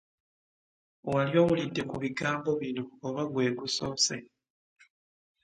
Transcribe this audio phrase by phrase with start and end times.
[1.11, 4.17] Wali owulidde ku bigambo bino oba gwe gusoose?